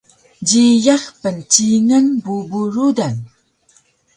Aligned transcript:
Jiyax 0.47 1.03
pncingan 1.21 2.05
bubu 2.23 2.61
rudan 2.73 3.15